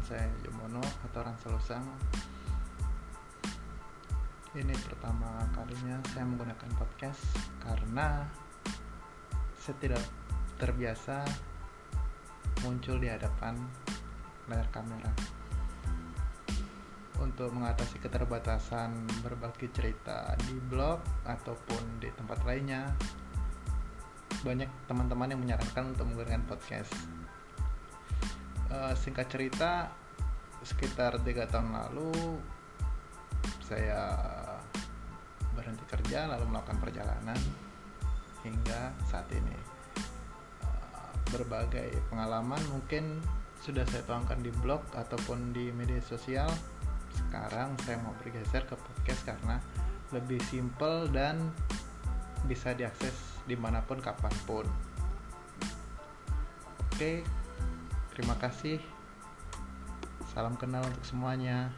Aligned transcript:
saya 0.00 0.26
Yomono 0.42 0.80
atau 0.80 1.20
Ranselusang 1.20 1.84
Ini 4.56 4.74
pertama 4.88 5.44
kalinya 5.52 6.00
saya 6.10 6.24
menggunakan 6.24 6.70
podcast 6.80 7.20
Karena 7.60 8.24
saya 9.60 9.76
tidak 9.84 10.02
terbiasa 10.56 11.28
muncul 12.64 12.96
di 13.00 13.08
hadapan 13.08 13.56
layar 14.48 14.68
kamera. 14.72 15.12
Untuk 17.20 17.52
mengatasi 17.52 18.00
keterbatasan 18.00 19.06
berbagi 19.20 19.68
cerita 19.72 20.32
di 20.48 20.56
blog 20.56 21.00
ataupun 21.28 22.00
di 22.00 22.08
tempat 22.16 22.40
lainnya 22.48 22.88
banyak 24.40 24.68
teman-teman 24.88 25.28
yang 25.28 25.40
menyarankan 25.44 25.92
untuk 25.92 26.08
menggunakan 26.08 26.44
podcast 26.48 26.92
singkat 28.94 29.26
cerita 29.30 29.90
sekitar 30.60 31.16
tiga 31.24 31.48
tahun 31.48 31.72
lalu 31.72 32.36
saya 33.64 34.12
berhenti 35.56 35.84
kerja 35.88 36.28
lalu 36.28 36.50
melakukan 36.52 36.78
perjalanan 36.82 37.38
hingga 38.44 38.92
saat 39.08 39.28
ini. 39.32 39.56
Uh, 40.64 41.12
berbagai 41.32 41.92
pengalaman 42.10 42.60
mungkin 42.72 43.20
sudah 43.60 43.84
saya 43.88 44.02
tuangkan 44.08 44.40
di 44.40 44.50
blog 44.64 44.80
ataupun 44.96 45.52
di 45.52 45.70
media 45.70 46.00
sosial. 46.02 46.48
Sekarang 47.10 47.76
saya 47.84 48.00
mau 48.00 48.14
bergeser 48.18 48.64
ke 48.66 48.74
podcast 48.74 49.22
karena 49.26 49.56
lebih 50.10 50.40
simple 50.48 51.06
dan 51.12 51.38
bisa 52.48 52.72
diakses 52.72 53.14
di 53.44 53.54
mana 53.54 53.84
pun 53.84 54.00
kapan 54.00 54.34
pun. 54.48 54.66
Oke 56.90 57.39
terima 58.14 58.34
kasih. 58.38 58.78
Salam 60.30 60.54
kenal 60.54 60.86
untuk 60.86 61.02
semuanya 61.02 61.74